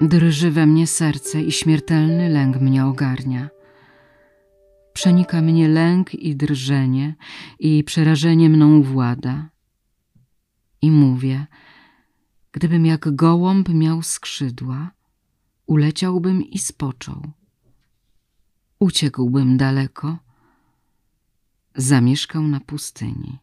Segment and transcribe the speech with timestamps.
[0.00, 3.48] Drży we mnie serce i śmiertelny lęk mnie ogarnia.
[4.92, 7.14] Przenika mnie lęk i drżenie
[7.58, 9.50] i przerażenie mną włada.
[10.82, 11.46] I mówię,
[12.52, 14.90] gdybym jak gołąb miał skrzydła,
[15.66, 17.22] uleciałbym i spoczął.
[18.78, 20.18] Uciekłbym daleko,
[21.76, 23.38] zamieszkał na pustyni.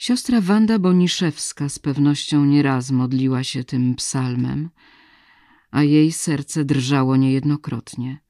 [0.00, 4.70] Siostra Wanda Boniszewska z pewnością nieraz modliła się tym psalmem,
[5.70, 8.20] a jej serce drżało niejednokrotnie.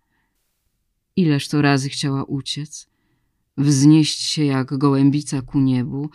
[1.17, 2.89] Ileż to razy chciała uciec,
[3.57, 6.11] wznieść się jak gołębica ku niebu,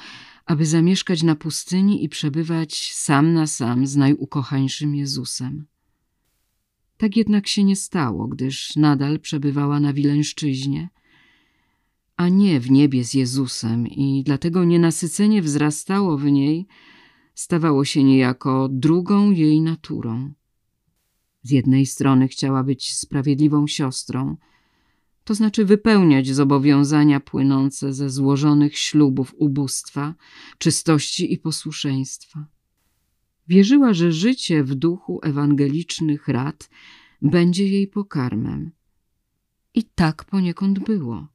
[0.45, 5.65] aby zamieszkać na pustyni i przebywać sam na sam z najukochańszym Jezusem.
[6.97, 10.89] Tak jednak się nie stało, gdyż nadal przebywała na Wileńszczyźnie,
[12.15, 16.67] a nie w niebie z Jezusem i dlatego nienasycenie wzrastało w niej,
[17.35, 20.33] stawało się niejako drugą jej naturą.
[21.43, 24.37] Z jednej strony chciała być sprawiedliwą siostrą,
[25.23, 30.15] to znaczy wypełniać zobowiązania płynące ze złożonych ślubów ubóstwa,
[30.57, 32.45] czystości i posłuszeństwa.
[33.47, 36.69] Wierzyła, że życie w duchu ewangelicznych rad
[37.21, 38.71] będzie jej pokarmem.
[39.73, 41.34] I tak poniekąd było.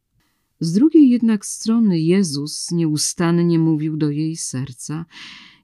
[0.60, 5.06] Z drugiej jednak strony Jezus nieustannie mówił do jej serca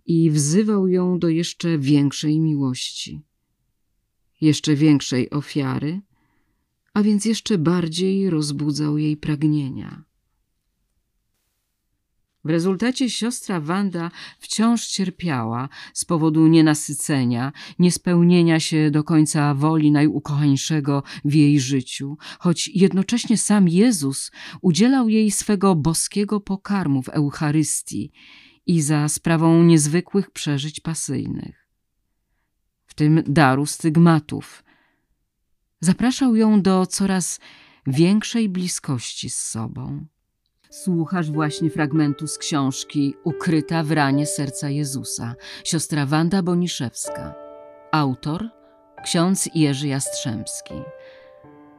[0.07, 3.21] i wzywał ją do jeszcze większej miłości,
[4.41, 6.01] jeszcze większej ofiary,
[6.95, 10.06] a więc jeszcze bardziej rozbudzał jej pragnienia.
[12.47, 21.03] W rezultacie siostra Wanda wciąż cierpiała z powodu nienasycenia, niespełnienia się do końca woli najukochańszego
[21.25, 24.31] w jej życiu, choć jednocześnie sam Jezus
[24.63, 28.13] udzielał jej swego boskiego pokarmu w Eucharystii
[28.67, 31.69] i za sprawą niezwykłych przeżyć pasyjnych.
[32.87, 34.65] W tym daru stygmatów.
[35.81, 37.41] Zapraszał ją do coraz
[37.87, 40.07] większej bliskości z sobą.
[40.71, 45.35] Słuchasz właśnie fragmentu z książki Ukryta w ranie serca Jezusa,
[45.65, 47.35] siostra Wanda Boniszewska.
[47.93, 48.49] Autor
[49.05, 50.75] ksiądz Jerzy Jastrzębski.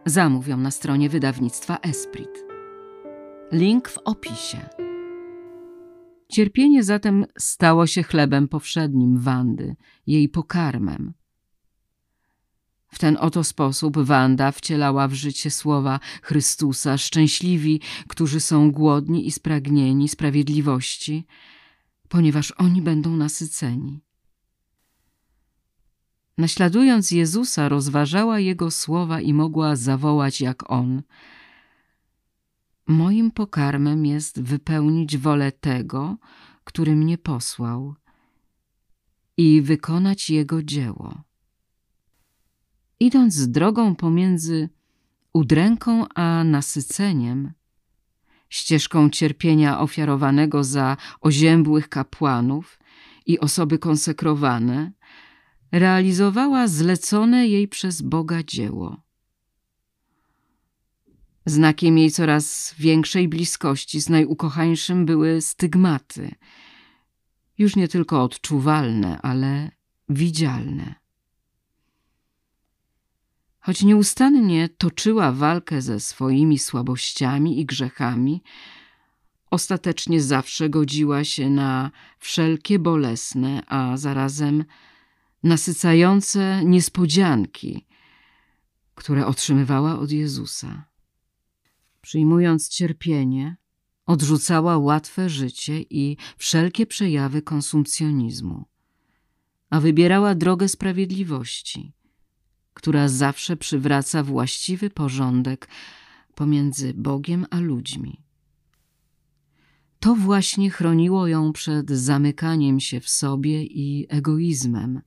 [0.05, 2.45] Zamów ją na stronie wydawnictwa Esprit.
[3.51, 4.69] Link w opisie.
[6.29, 9.75] Cierpienie zatem stało się chlebem powszednim Wandy,
[10.07, 11.13] jej pokarmem.
[12.89, 19.31] W ten oto sposób Wanda wcielała w życie słowa Chrystusa, szczęśliwi, którzy są głodni i
[19.31, 21.25] spragnieni sprawiedliwości,
[22.09, 24.01] ponieważ oni będą nasyceni.
[26.37, 31.03] Naśladując Jezusa, rozważała Jego słowa i mogła zawołać jak On.
[32.87, 36.17] Moim pokarmem jest wypełnić wolę tego,
[36.63, 37.95] który mnie posłał
[39.37, 41.26] i wykonać Jego dzieło.
[42.99, 44.69] Idąc drogą pomiędzy
[45.33, 47.53] udręką a nasyceniem,
[48.49, 52.79] ścieżką cierpienia ofiarowanego za oziębłych kapłanów
[53.25, 54.91] i osoby konsekrowane,
[55.71, 59.01] realizowała zlecone jej przez Boga dzieło.
[61.45, 66.31] Znakiem jej coraz większej bliskości z najukochańszym były stygmaty,
[67.57, 69.71] już nie tylko odczuwalne, ale
[70.09, 71.06] widzialne.
[73.67, 78.43] Choć nieustannie toczyła walkę ze swoimi słabościami i grzechami,
[79.51, 84.65] ostatecznie zawsze godziła się na wszelkie bolesne, a zarazem
[85.43, 87.85] nasycające niespodzianki,
[88.95, 90.85] które otrzymywała od Jezusa.
[92.01, 93.57] Przyjmując cierpienie,
[94.05, 98.65] odrzucała łatwe życie i wszelkie przejawy konsumpcjonizmu,
[99.69, 101.93] a wybierała drogę sprawiedliwości–
[102.77, 105.67] która zawsze przywraca właściwy porządek
[106.35, 108.21] pomiędzy Bogiem a ludźmi.
[109.99, 115.01] To właśnie chroniło ją przed zamykaniem się w sobie i egoizmem,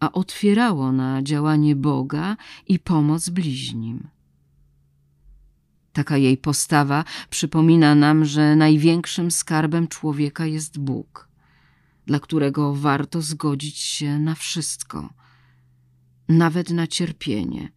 [0.00, 2.36] a otwierało na działanie Boga
[2.66, 4.08] i pomoc bliźnim.
[5.92, 11.28] Taka jej postawa przypomina nam, że największym skarbem człowieka jest Bóg,
[12.06, 15.08] dla którego warto zgodzić się na wszystko–
[16.28, 17.72] nawet na cierpienie.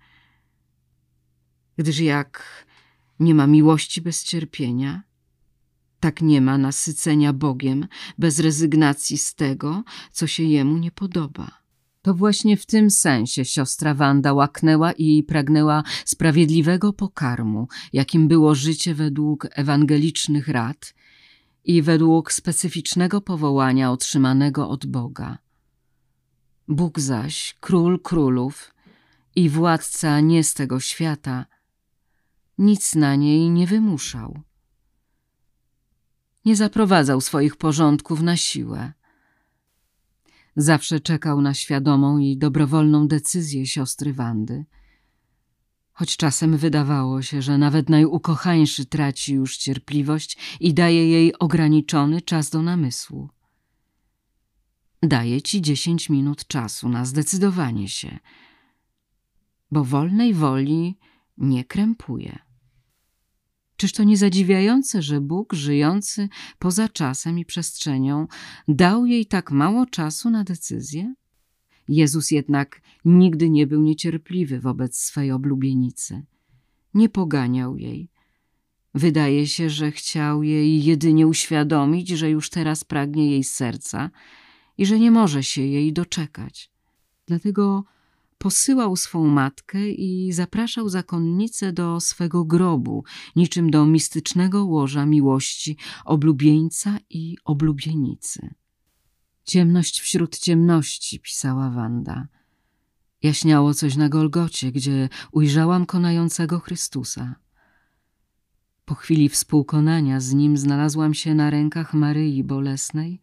[1.77, 2.65] Gdyż jak
[3.19, 5.03] nie ma miłości bez cierpienia,
[5.99, 7.87] tak nie ma nasycenia Bogiem
[8.17, 11.61] bez rezygnacji z tego, co się Jemu nie podoba.
[12.01, 18.95] To właśnie w tym sensie siostra Wanda łaknęła i pragnęła sprawiedliwego pokarmu, jakim było życie
[18.95, 20.93] według ewangelicznych rad
[21.63, 25.37] i według specyficznego powołania otrzymanego od Boga–
[26.67, 28.73] Bóg zaś, król królów
[29.35, 31.45] i władca nie z tego świata,
[32.57, 34.41] nic na niej nie wymuszał.
[36.45, 38.93] Nie zaprowadzał swoich porządków na siłę.
[40.55, 44.65] Zawsze czekał na świadomą i dobrowolną decyzję siostry Wandy.
[45.93, 52.49] Choć czasem wydawało się, że nawet najukochańszy traci już cierpliwość i daje jej ograniczony czas
[52.49, 53.29] do namysłu.
[55.03, 58.19] Daję ci dziesięć minut czasu na zdecydowanie się,
[59.71, 60.97] bo wolnej woli
[61.37, 62.39] nie krępuje.
[63.75, 68.27] Czyż to nie zadziwiające, że Bóg, żyjący poza czasem i przestrzenią,
[68.67, 71.13] dał jej tak mało czasu na decyzję?
[71.87, 76.25] Jezus jednak nigdy nie był niecierpliwy wobec swej oblubienicy.
[76.93, 78.09] Nie poganiał jej.
[78.93, 84.09] Wydaje się, że chciał jej jedynie uświadomić, że już teraz pragnie jej serca
[84.81, 86.71] i że nie może się jej doczekać.
[87.27, 87.83] Dlatego
[88.37, 93.03] posyłał swą matkę i zapraszał zakonnicę do swego grobu,
[93.35, 98.53] niczym do mistycznego łoża miłości oblubieńca i oblubienicy.
[99.43, 102.27] Ciemność wśród ciemności, pisała Wanda.
[103.23, 107.35] Jaśniało coś na Golgocie, gdzie ujrzałam konającego Chrystusa.
[108.85, 113.21] Po chwili współkonania z nim znalazłam się na rękach Maryi Bolesnej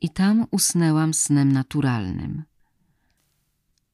[0.00, 2.42] i tam usnęłam snem naturalnym.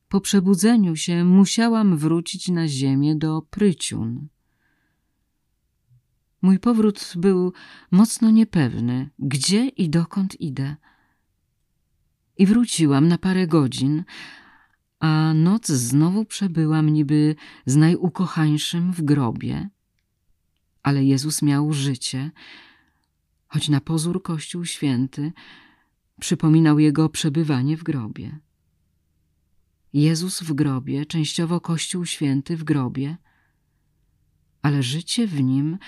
[0.08, 4.28] Po przebudzeniu się musiałam wrócić na ziemię do Pryciun.
[6.42, 7.52] Mój powrót był
[7.90, 10.76] mocno niepewny, gdzie i dokąd idę.
[12.38, 14.04] I wróciłam na parę godzin,
[15.00, 17.34] a noc znowu przebyłam niby
[17.66, 19.68] z najukochańszym w grobie.
[20.82, 22.30] Ale Jezus miał życie,
[23.48, 25.32] choć na pozór Kościół Święty
[26.20, 28.38] przypominał jego przebywanie w grobie.
[29.92, 33.16] Jezus w grobie, częściowo Kościół Święty w grobie,
[34.62, 35.78] ale życie w nim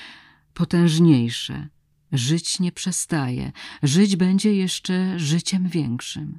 [0.55, 1.69] potężniejsze.
[2.13, 3.53] Żyć nie przestaje,
[3.83, 6.39] żyć będzie jeszcze życiem większym.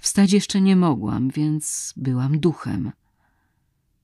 [0.00, 2.92] Wstać jeszcze nie mogłam, więc byłam duchem.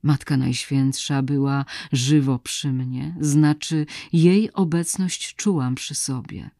[0.03, 6.51] Matka Najświętsza była żywo przy mnie, znaczy jej obecność czułam przy sobie.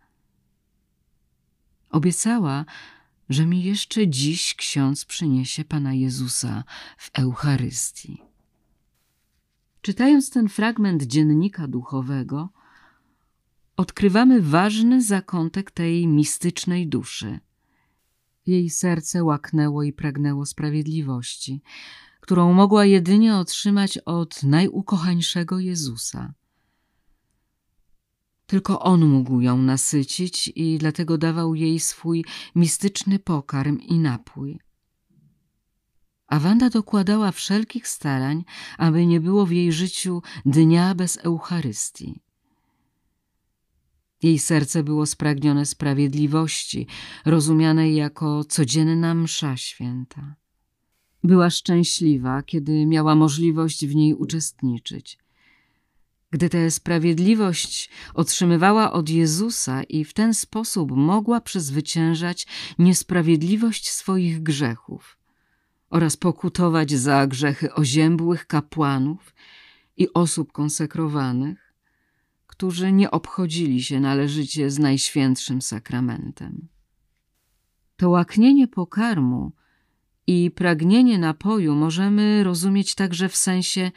[1.95, 2.65] Obiecała,
[3.29, 6.65] że mi jeszcze dziś ksiądz przyniesie Pana Jezusa
[6.99, 8.23] w Eucharystii.
[9.83, 12.49] Czytając ten fragment dziennika duchowego,
[13.77, 17.41] odkrywamy ważny zakątek tej mistycznej duszy.
[18.47, 21.63] Jej serce łaknęło i pragnęło sprawiedliwości,
[22.21, 26.35] którą mogła jedynie otrzymać od najukochańszego Jezusa.
[28.47, 32.25] Tylko On mógł ją nasycić i dlatego dawał jej swój
[32.55, 34.59] mistyczny pokarm i napój.
[36.27, 38.45] A Wanda dokładała wszelkich starań,
[38.79, 42.21] aby nie było w jej życiu dnia bez Eucharystii.
[44.23, 46.87] Jej serce było spragnione sprawiedliwości,
[47.25, 50.35] rozumianej jako codzienna msza święta.
[51.25, 55.19] Była szczęśliwa, kiedy miała możliwość w niej uczestniczyć.
[56.35, 62.47] Gdy tę sprawiedliwość otrzymywała od Jezusa i w ten sposób mogła przezwyciężać
[62.79, 65.19] niesprawiedliwość swoich grzechów
[65.91, 69.35] oraz pokutować za grzechy oziębłych kapłanów
[69.97, 71.75] i osób konsekrowanych,
[72.47, 76.69] którzy nie obchodzili się należycie z Najświętszym Sakramentem.
[77.97, 79.53] To łaknienie pokarmu
[80.27, 83.91] i pragnienie napoju możemy rozumieć także w sensie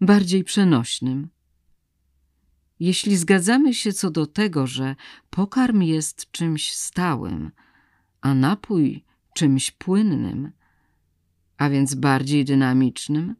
[0.00, 1.33] bardziej przenośnym.
[2.80, 4.96] Jeśli zgadzamy się co do tego, że
[5.30, 7.50] pokarm jest czymś stałym,
[8.20, 9.04] a napój
[9.34, 10.52] czymś płynnym,
[11.56, 13.36] a więc bardziej dynamicznym,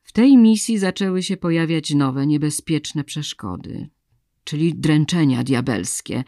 [0.02, 3.88] W tej misji zaczęły się pojawiać nowe, niebezpieczne przeszkody,
[4.44, 6.24] czyli dręczenia diabelskie,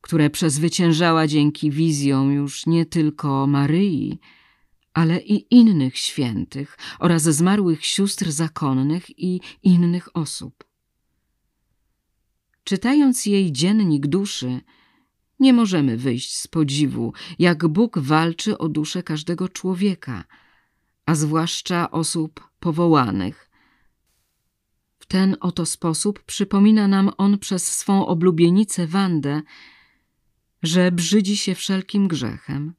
[0.00, 4.18] które przezwyciężała dzięki wizjom już nie tylko Maryi,
[4.94, 10.64] ale i innych świętych oraz zmarłych sióstr zakonnych i innych osób.
[12.64, 14.60] Czytając jej dziennik duszy,
[15.40, 20.24] nie możemy wyjść z podziwu, jak Bóg walczy o duszę każdego człowieka,
[21.06, 23.50] a zwłaszcza osób powołanych.
[24.98, 29.42] W ten oto sposób przypomina nam on przez swą oblubienicę Wandę,
[30.62, 32.74] że brzydzi się wszelkim grzechem,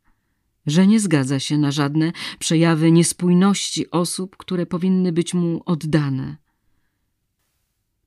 [0.65, 6.44] że nie zgadza się na żadne przejawy niespójności osób, które powinny być mu oddane.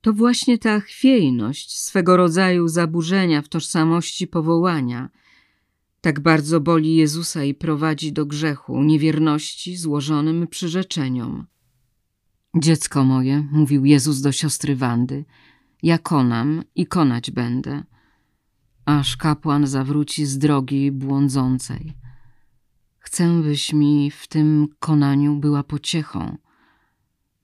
[0.00, 5.10] To właśnie ta chwiejność, swego rodzaju zaburzenia w tożsamości powołania,
[6.00, 11.46] tak bardzo boli Jezusa i prowadzi do grzechu, niewierności złożonym przyrzeczeniom.
[12.56, 15.24] Dziecko moje, mówił Jezus do siostry Wandy,
[15.82, 17.84] ja konam i konać będę,
[18.84, 21.94] aż kapłan zawróci z drogi błądzącej.
[22.98, 26.36] Chcę, byś mi w tym konaniu była pociechą.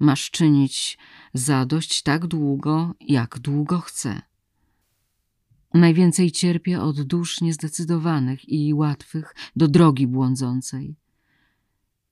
[0.04, 0.98] Masz czynić
[1.34, 4.22] zadość tak długo, jak długo chcę.
[5.74, 10.96] Najwięcej cierpię od dusz niezdecydowanych i łatwych do drogi błądzącej.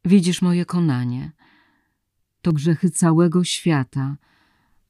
[0.05, 1.33] Widzisz moje konanie.
[2.43, 4.17] To grzechy całego świata,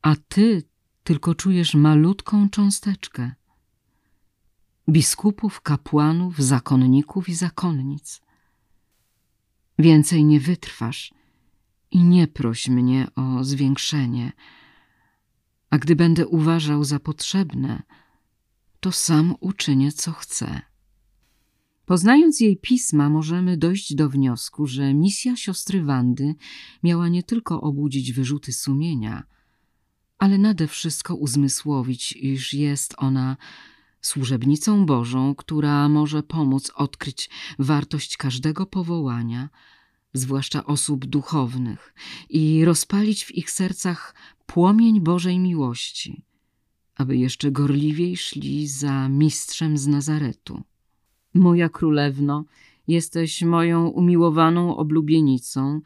[0.02, 0.62] a ty
[1.04, 3.32] tylko czujesz malutką cząsteczkę.
[4.88, 8.20] Biskupów, kapłanów, zakonników i zakonnic–
[9.78, 11.14] Więcej nie wytrwasz
[11.92, 14.32] i nie proś mnie o zwiększenie,
[15.70, 17.82] a gdy będę uważał za potrzebne,
[18.80, 20.62] to sam uczynię, co chcę.
[21.84, 26.34] Poznając jej pisma, możemy dojść do wniosku, że misja siostry Wandy
[26.82, 29.22] miała nie tylko obudzić wyrzuty sumienia,
[30.18, 33.36] ale nade wszystko uzmysłowić, iż jest ona
[34.00, 39.48] służebnicą Bożą, która może pomóc odkryć wartość każdego powołania,
[40.12, 41.94] zwłaszcza osób duchownych,
[42.28, 44.14] i rozpalić w ich sercach
[44.46, 46.22] płomień Bożej miłości,
[46.96, 50.62] aby jeszcze gorliwiej szli za mistrzem z Nazaretu.
[51.34, 52.44] Moja królewno,
[52.88, 55.80] jesteś moją umiłowaną oblubienicą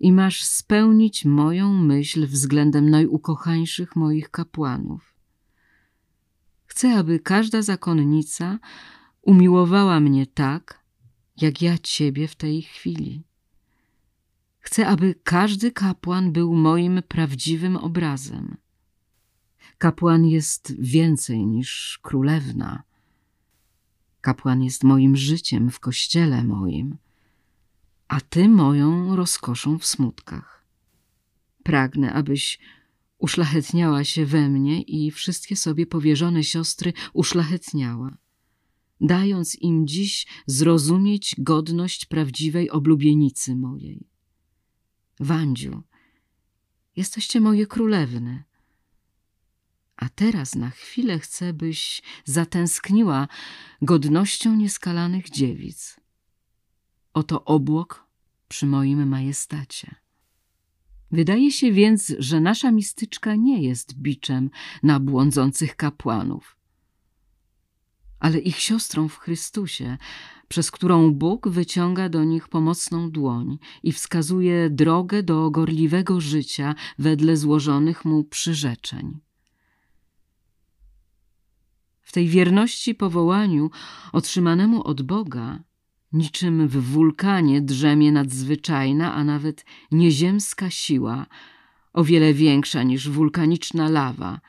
[0.00, 5.14] i masz spełnić moją myśl względem najukochańszych moich kapłanów.
[6.66, 8.58] Chcę, aby każda zakonnica
[9.22, 10.83] umiłowała mnie tak,
[11.36, 13.22] jak ja Ciebie w tej chwili.
[14.60, 18.56] Chcę, aby każdy kapłan był moim prawdziwym obrazem.
[19.78, 22.82] Kapłan jest więcej niż królewna.
[24.20, 26.96] Kapłan jest moim życiem w kościele moim,
[28.08, 30.64] a Ty moją rozkoszą w smutkach.
[31.62, 32.58] Pragnę, abyś
[33.18, 38.16] uszlachetniała się we mnie i wszystkie sobie powierzone siostry uszlachetniała,
[39.04, 44.08] dając im dziś zrozumieć godność prawdziwej oblubienicy mojej.
[45.20, 45.82] Wandziu,
[46.96, 48.44] jesteście moje królewny,
[49.96, 53.28] a teraz na chwilę chcę, byś zatęskniła
[53.82, 55.96] godnością nieskalanych dziewic.
[57.14, 58.06] Oto obłok
[58.48, 59.94] przy moim majestacie.
[61.10, 64.50] Wydaje się więc, że nasza mistyczka nie jest biczem
[64.82, 66.56] na błądzących kapłanów,
[68.24, 69.98] ale ich siostrą w Chrystusie,
[70.48, 77.36] przez którą Bóg wyciąga do nich pomocną dłoń i wskazuje drogę do gorliwego życia wedle
[77.36, 79.20] złożonych mu przyrzeczeń.
[82.02, 83.70] W tej wierności powołaniu
[84.12, 85.58] otrzymanemu od Boga,
[86.12, 91.26] niczym w wulkanie drzemie nadzwyczajna, a nawet nieziemska siła,
[91.92, 94.40] o wiele większa niż wulkaniczna lawa.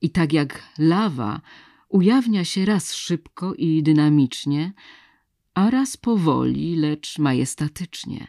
[0.00, 1.40] I tak jak lawa
[1.90, 4.72] ujawnia się raz szybko i dynamicznie,
[5.54, 8.26] a raz powoli, lecz majestatycznie.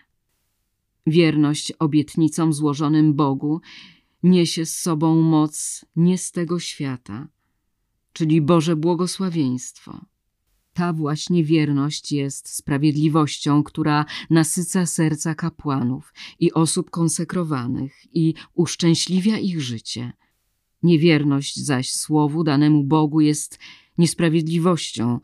[1.07, 3.61] Wierność obietnicom złożonym Bogu
[4.23, 7.27] niesie z sobą moc nie z tego świata,
[8.13, 10.05] czyli Boże błogosławieństwo.
[10.73, 19.61] Ta właśnie wierność jest sprawiedliwością, która nasyca serca kapłanów i osób konsekrowanych i uszczęśliwia ich
[19.61, 20.13] życie.
[20.83, 23.59] Niewierność zaś słowu danemu Bogu jest
[23.97, 25.19] niesprawiedliwością,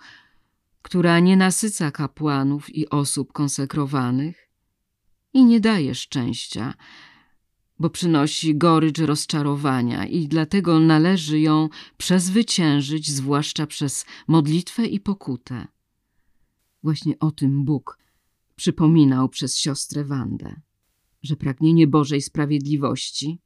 [0.82, 4.50] która nie nasyca kapłanów i osób konsekrowanych
[5.34, 6.74] i nie daje szczęścia,
[7.80, 15.68] bo przynosi gorycz rozczarowania i dlatego należy ją przezwyciężyć, zwłaszcza przez modlitwę i pokutę.
[16.84, 18.00] Właśnie o tym Bóg
[18.56, 20.62] przypominał przez siostrę Wandę,
[21.24, 23.40] że pragnienie Bożej sprawiedliwości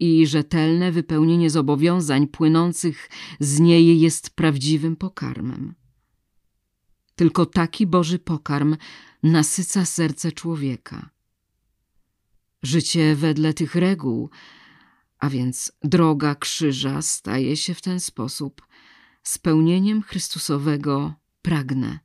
[0.00, 5.74] i rzetelne wypełnienie zobowiązań płynących z niej jest prawdziwym pokarmem.
[7.16, 8.76] Tylko taki Boży pokarm
[9.22, 11.10] nasyca serce człowieka.
[12.62, 14.30] Życie wedle tych reguł,
[15.18, 18.66] a więc droga krzyża, staje się w ten sposób
[19.22, 21.98] spełnieniem Chrystusowego pragnę,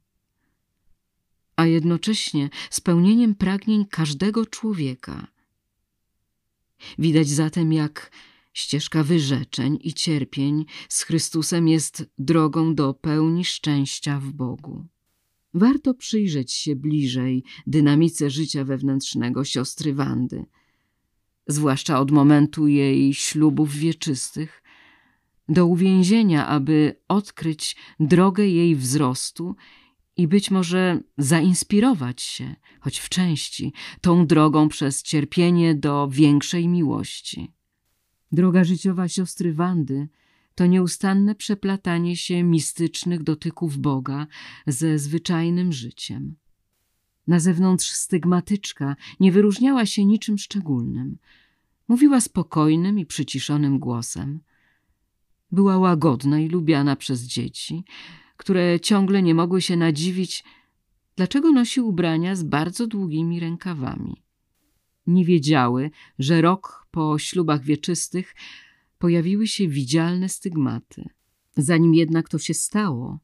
[1.56, 5.28] a jednocześnie spełnieniem pragnień każdego człowieka.
[7.00, 8.12] Widać zatem, jak
[8.54, 14.86] ścieżka wyrzeczeń i cierpień z Chrystusem jest drogą do pełni szczęścia w Bogu.
[15.54, 20.46] Warto przyjrzeć się bliżej dynamice życia wewnętrznego siostry Wandy,
[21.48, 24.64] zwłaszcza od momentu jej ślubów wieczystych,
[25.50, 29.56] do uwięzienia, aby odkryć drogę jej wzrostu
[30.18, 37.52] i być może zainspirować się, choć w części, tą drogą przez cierpienie do większej miłości.
[38.32, 40.08] Droga życiowa siostry Wandy–
[40.56, 44.28] to nieustanne przeplatanie się mistycznych dotyków Boga
[44.68, 46.36] ze zwyczajnym życiem.
[47.28, 51.18] Na zewnątrz stygmatyczka nie wyróżniała się niczym szczególnym.
[51.88, 54.40] Mówiła spokojnym i przyciszonym głosem.
[55.52, 57.84] Była łagodna i lubiana przez dzieci,
[58.38, 60.44] które ciągle nie mogły się nadziwić,
[61.16, 64.24] dlaczego nosi ubrania z bardzo długimi rękawami.
[65.08, 68.36] Nie wiedziały, że rok po ślubach wieczystych
[69.00, 71.10] pojawiły się widzialne stygmaty.
[71.58, 73.20] Zanim jednak to się stało,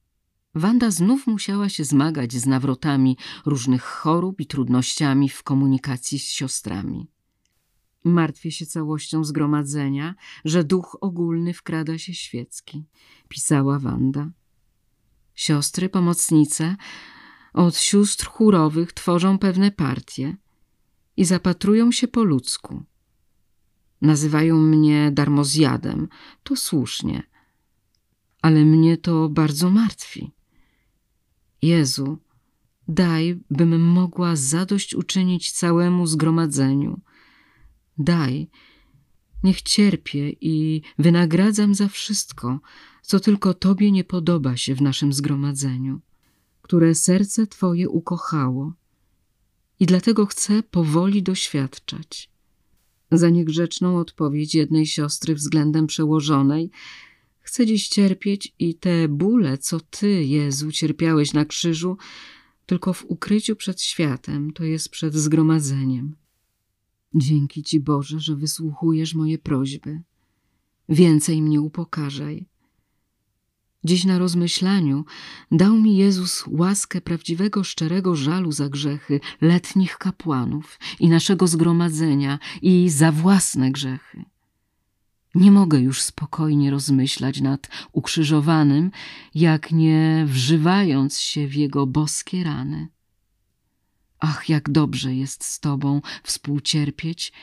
[0.56, 7.08] Wanda znów musiała się zmagać z nawrotami różnych chorób i trudnościami w komunikacji z siostrami.
[8.04, 12.86] Martwię się całością zgromadzenia, że duch ogólny wkrada się świecki,
[13.28, 14.32] pisała Wanda.
[15.39, 16.75] Siostry, pomocnice
[17.54, 20.38] od sióstr chórowych tworzą pewne partie
[21.17, 22.84] i zapatrują się po ludzku.
[24.02, 26.08] Nazywają mnie darmozjadem.
[26.43, 27.23] To słusznie.
[28.41, 30.32] Ale mnie to bardzo martwi.
[31.62, 32.17] Jezu,
[32.88, 37.02] daj, bym mogła zadość uczynić całemu zgromadzeniu.
[37.97, 38.49] Daj,
[39.43, 42.60] niech cierpię i wynagradzam za wszystko,
[43.02, 46.02] co tylko Tobie nie podoba się w naszym zgromadzeniu,
[46.62, 48.74] które serce Twoje ukochało
[49.80, 52.30] i dlatego chcę powoli doświadczać
[53.12, 56.72] za niegrzeczną odpowiedź jednej siostry względem przełożonej.
[57.40, 61.98] Chcę dziś cierpieć i te bóle, co Ty, Jezu, cierpiałeś na krzyżu,
[62.66, 66.16] tylko w ukryciu przed światem, to jest przed zgromadzeniem.
[67.16, 70.02] Dzięki Ci, Boże, że wysłuchujesz moje prośby.
[70.90, 72.48] Więcej mnie upokarzaj.
[73.84, 75.06] Dziś na rozmyślaniu
[75.52, 82.89] dał mi Jezus łaskę prawdziwego, szczerego żalu za grzechy letnich kapłanów i naszego zgromadzenia i
[82.89, 84.26] za własne grzechy.
[85.36, 88.92] Nie mogę już spokojnie rozmyślać nad ukrzyżowanym,
[89.36, 92.88] jak nie wżywając się w jego boskie rany.
[94.20, 97.34] Ach, jak dobrze jest z Tobą współcierpieć,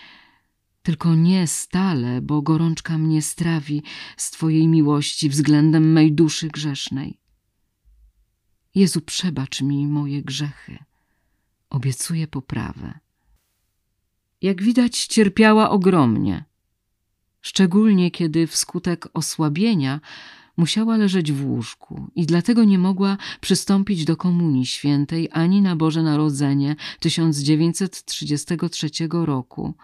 [0.87, 3.83] tylko nie stale, bo gorączka mnie strawi
[4.17, 7.21] z Twojej miłości względem mej duszy grzesznej.
[8.75, 10.79] Jezu, przebacz mi moje grzechy.
[11.71, 12.99] Obiecuję poprawę.
[14.43, 16.45] Jak widać, cierpiała ogromnie,
[17.41, 20.01] szczególnie kiedy wskutek osłabienia
[20.57, 26.03] musiała leżeć w łóżku i dlatego nie mogła przystąpić do Komunii Świętej ani na Boże
[26.03, 29.75] Narodzenie 1933 roku,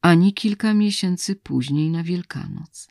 [0.00, 2.88] ani kilka miesięcy później na Wielkanoc.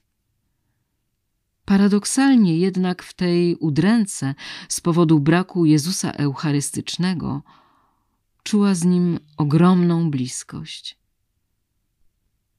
[1.66, 4.36] Paradoksalnie jednak w tej udręce
[4.70, 7.44] z powodu braku Jezusa Eucharystycznego
[8.44, 10.98] czuła z nim ogromną bliskość.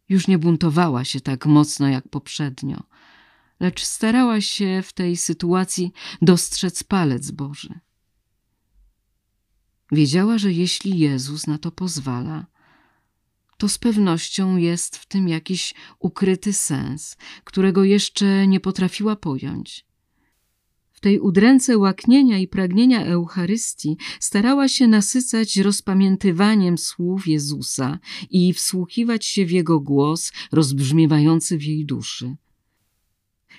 [0.09, 2.83] Już nie buntowała się tak mocno jak poprzednio,
[3.61, 7.81] lecz starała się w tej sytuacji dostrzec palec Boży.
[9.93, 12.47] Wiedziała, że jeśli Jezus na to pozwala,
[13.61, 19.87] to z pewnością jest w tym jakiś ukryty sens, którego jeszcze nie potrafiła pojąć.
[20.93, 27.99] W tej udręce łaknienia i pragnienia Eucharystii starała się nasycać rozpamiętywaniem słów Jezusa
[28.31, 32.37] i wsłuchiwać się w Jego głos rozbrzmiewający w jej duszy.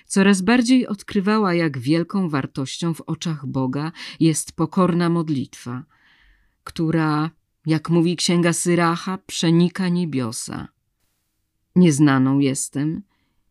[0.06, 5.84] Coraz bardziej odkrywała, jak wielką wartością w oczach Boga jest pokorna modlitwa,
[6.64, 7.30] która,
[7.66, 10.68] jak mówi księga Syracha, przenika niebiosa.
[11.76, 13.02] Nieznaną jestem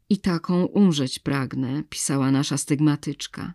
[0.09, 3.53] i taką umrzeć pragnę, pisała nasza stygmatyczka.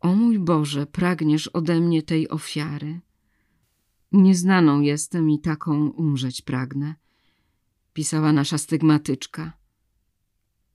[0.00, 3.00] O mój Boże, pragniesz ode mnie tej ofiary.
[4.12, 6.94] Nieznaną jestem i taką umrzeć pragnę,
[7.92, 9.52] pisała nasza stygmatyczka.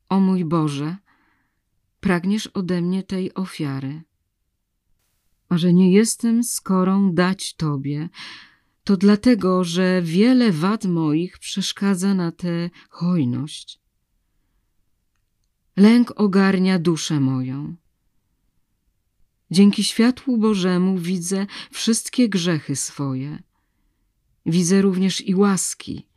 [0.09, 0.97] O mój Boże,
[1.99, 4.01] pragniesz ode mnie tej ofiary.
[5.49, 8.09] A że nie jestem skorą dać Tobie,
[8.89, 13.79] to dlatego, że wiele wad moich przeszkadza na tę hojność.
[15.77, 17.75] Lęk ogarnia duszę moją.
[19.51, 23.43] Dzięki światłu Bożemu widzę wszystkie grzechy swoje.
[24.45, 26.07] Widzę również i łaski,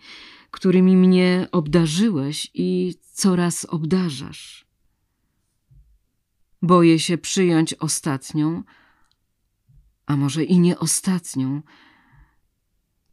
[0.51, 4.67] którymi mnie obdarzyłeś i coraz obdarzasz.
[6.63, 8.63] Boję się przyjąć ostatnią,
[10.07, 11.63] a może i nie ostatnią.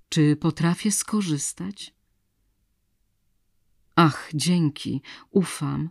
[0.09, 1.93] Czy potrafię skorzystać?
[3.95, 5.89] Ach, dzięki, ufam,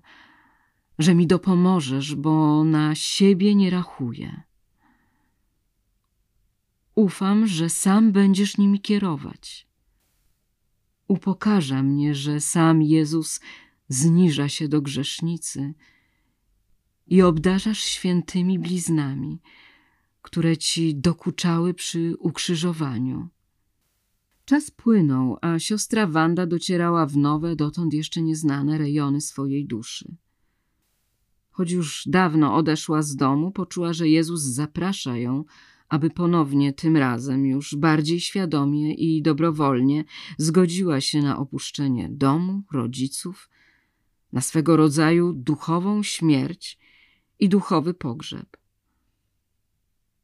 [0.98, 4.42] że mi dopomożesz, bo na siebie nie rachuję.
[6.94, 9.68] Ufam, że sam będziesz nimi kierować.
[11.08, 13.40] Upokarza mnie, że sam Jezus
[13.88, 15.74] zniża się do grzesznicy
[17.06, 19.40] i obdarzasz świętymi bliznami,
[20.22, 23.28] które ci dokuczały przy ukrzyżowaniu.
[24.48, 30.16] Czas płynął, a siostra Wanda docierała w nowe, dotąd jeszcze nieznane rejony swojej duszy.
[31.50, 35.44] Choć już dawno odeszła z domu, poczuła, że Jezus zaprasza ją,
[35.88, 40.04] aby ponownie, tym razem już bardziej świadomie i dobrowolnie
[40.38, 43.50] zgodziła się na opuszczenie domu, rodziców,
[44.32, 46.78] na swego rodzaju duchową śmierć
[47.38, 48.56] i duchowy pogrzeb.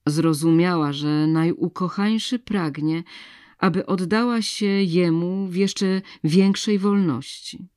[0.06, 3.02] Zrozumiała, że najukochańszy pragnie,
[3.58, 7.68] aby oddała się Jemu w jeszcze większej wolności,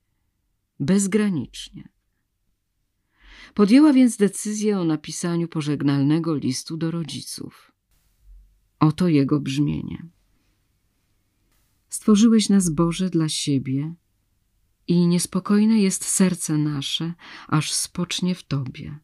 [0.80, 1.90] bezgranicznie.
[3.54, 7.72] Podjęła więc decyzję o napisaniu pożegnalnego listu do rodziców.
[8.80, 10.06] Oto jego brzmienie.
[11.90, 13.94] Stworzyłeś nas, Boże, dla siebie
[14.88, 17.13] i niespokojne jest serce nasze,
[17.48, 19.00] aż spocznie w Tobie.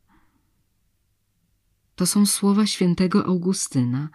[1.95, 4.09] To są słowa świętego Augustyna,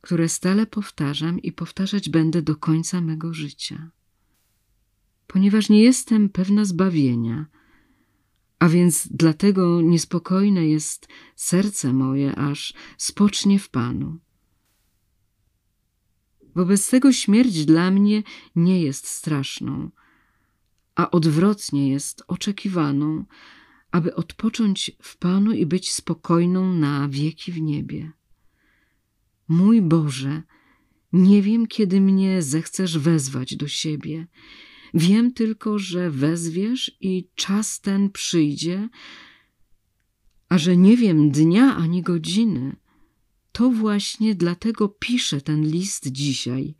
[0.00, 3.90] które stale powtarzam i powtarzać będę do końca mego życia.
[5.26, 7.46] Ponieważ nie jestem pewna zbawienia,
[8.58, 14.18] a więc dlatego niespokojne jest serce moje, aż spocznie w Panu.
[16.54, 18.22] Wobec tego śmierć dla mnie
[18.56, 19.90] nie jest straszną,
[20.94, 23.24] a odwrotnie jest oczekiwaną,
[23.90, 28.12] aby odpocząć w Panu i być spokojną na wieki w niebie.
[29.48, 30.42] Mój Boże,
[31.12, 34.26] nie wiem, kiedy mnie zechcesz wezwać do siebie.
[34.94, 38.88] Wiem tylko, że wezwiesz i czas ten przyjdzie,
[40.48, 42.76] a że nie wiem dnia ani godziny,
[43.52, 46.74] to właśnie dlatego piszę ten list dzisiaj,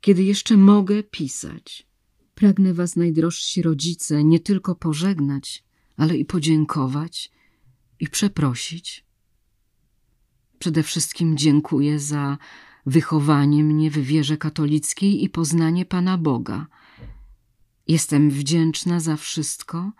[0.00, 1.88] kiedy jeszcze mogę pisać.
[2.34, 5.64] Pragnę Was, najdrożsi rodzice, nie tylko pożegnać,
[5.96, 7.30] ale i podziękować
[8.00, 9.07] i przeprosić.
[10.58, 12.38] Przede wszystkim dziękuję za
[12.86, 16.66] wychowanie mnie w wierze katolickiej i poznanie Pana Boga.
[17.88, 19.92] Jestem wdzięczna za wszystko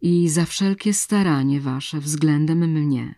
[0.00, 3.14] i za wszelkie staranie Wasze względem mnie.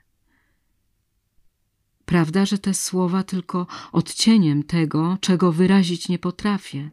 [2.05, 6.91] Prawda, że te słowa tylko odcieniem tego, czego wyrazić nie potrafię,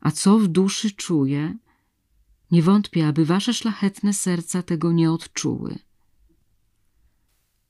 [0.00, 1.56] a co w duszy czuję,
[2.50, 5.78] Nie wątpię, aby wasze szlachetne serca tego nie odczuły.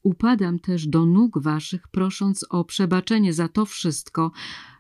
[0.05, 4.33] Upadam też do nóg waszych, prosząc o przebaczenie za to wszystko,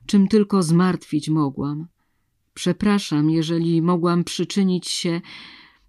[0.06, 1.86] czym tylko zmartwić mogłam.
[2.54, 5.20] Przepraszam, jeżeli mogłam przyczynić się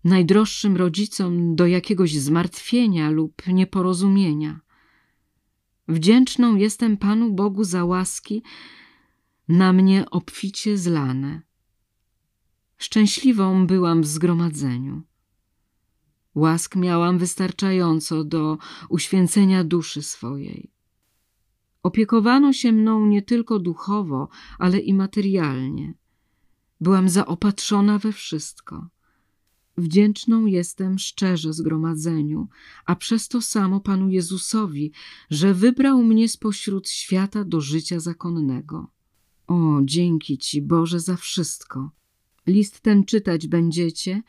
[0.03, 4.59] najdroższym rodzicom do jakiegoś zmartwienia lub nieporozumienia.
[5.87, 8.43] Wdzięczną jestem Panu Bogu za łaski
[9.47, 11.41] na mnie obficie zlane.
[12.77, 15.01] Szczęśliwą byłam w zgromadzeniu.
[16.35, 18.57] Łask miałam wystarczająco do
[18.89, 20.71] uświęcenia duszy swojej.
[21.83, 25.93] Opiekowano się mną nie tylko duchowo, ale i materialnie.
[26.81, 28.87] Byłam zaopatrzona we wszystko.
[29.77, 32.47] Wdzięczną jestem szczerze zgromadzeniu,
[32.85, 34.91] a przez to samo Panu Jezusowi,
[35.29, 38.87] że wybrał mnie spośród świata do życia zakonnego.
[39.47, 41.91] O, dzięki Ci, Boże, za wszystko.
[42.47, 44.21] List ten czytać będziecie,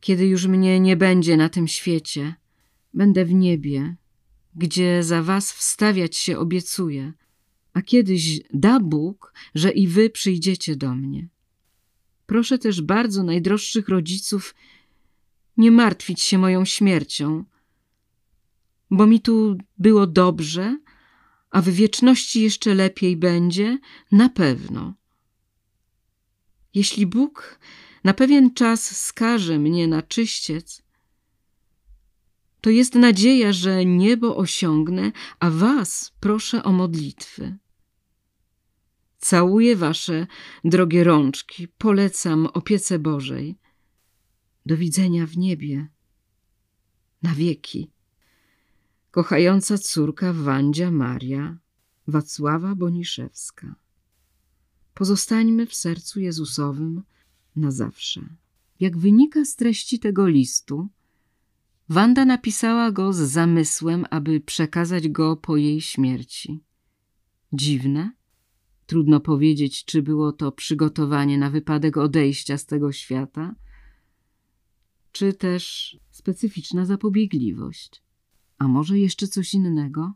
[0.00, 2.34] kiedy już mnie nie będzie na tym świecie.
[2.94, 3.96] Będę w niebie,
[4.54, 7.12] gdzie za Was wstawiać się obiecuję,
[7.72, 11.28] a kiedyś da Bóg, że i Wy przyjdziecie do mnie.
[12.26, 14.54] Proszę też bardzo najdroższych rodziców
[15.56, 17.44] nie martwić się moją śmiercią,
[18.90, 20.78] bo mi tu było dobrze,
[21.50, 23.78] a w wieczności jeszcze lepiej będzie,
[24.12, 24.94] na pewno.
[26.74, 27.58] Jeśli Bóg
[28.04, 30.82] na pewien czas skaże mnie na czyściec,
[32.60, 37.58] to jest nadzieja, że niebo osiągnę, a was proszę o modlitwy.
[39.18, 40.26] Całuję wasze
[40.64, 43.58] drogie rączki, polecam opiece Bożej.
[44.66, 45.88] Do widzenia w niebie.
[47.22, 47.90] Na wieki.
[49.10, 51.58] Kochająca córka Wandzia Maria,
[52.06, 53.74] Wacława Boniszewska.
[54.94, 57.02] Pozostańmy w sercu Jezusowym
[57.56, 58.20] na zawsze.
[58.80, 60.88] Jak wynika z treści tego listu,
[61.90, 66.64] Wanda napisała go z zamysłem, aby przekazać go po jej śmierci.
[67.52, 68.12] Dziwne?
[68.86, 73.54] Trudno powiedzieć, czy było to przygotowanie na wypadek odejścia z tego świata,
[75.12, 78.02] czy też specyficzna zapobiegliwość.
[78.58, 80.12] A może jeszcze coś innego?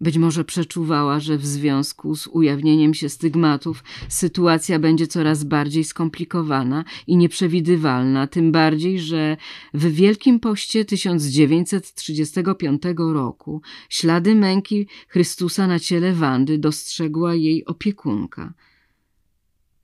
[0.00, 6.84] Być może przeczuwała, że w związku z ujawnieniem się stygmatów sytuacja będzie coraz bardziej skomplikowana
[7.06, 9.36] i nieprzewidywalna, tym bardziej, że
[9.74, 18.54] w Wielkim Poście 1935 roku ślady męki Chrystusa na ciele Wandy dostrzegła jej opiekunka,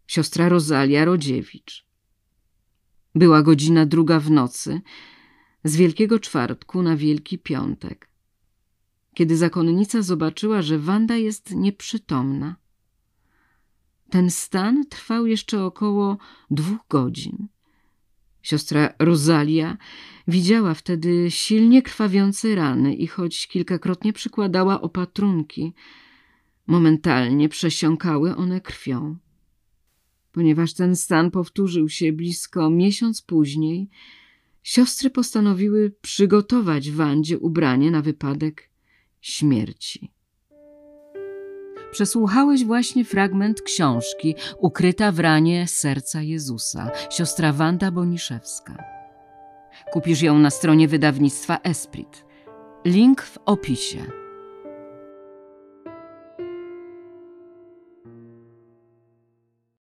[0.07, 1.87] siostra Rozalia Rodziewicz.
[3.15, 4.81] Była godzina druga w nocy,
[5.65, 8.14] z Wielkiego Czwartku na Wielki Piątek
[9.15, 12.57] kiedy zakonnica zobaczyła, że Wanda jest nieprzytomna.
[14.11, 16.19] Ten stan trwał jeszcze około
[16.51, 17.49] dwóch godzin.
[18.43, 19.77] Siostra Rosalia
[20.29, 25.73] widziała wtedy silnie krwawiące rany i choć kilkakrotnie przykładała opatrunki,
[26.67, 29.17] momentalnie przesiąkały one krwią.
[30.33, 33.91] Ponieważ ten stan powtórzył się blisko miesiąc później,
[34.63, 38.71] siostry postanowiły przygotować Wandzie ubranie na wypadek
[39.25, 40.13] śmierci.
[41.93, 48.85] Przesłuchałeś właśnie fragment książki Ukryta w ranie serca Jezusa, siostra Wanda Boniszewska.
[49.93, 52.25] Kupisz ją na stronie wydawnictwa Esprit.
[52.85, 54.24] Link w opisie.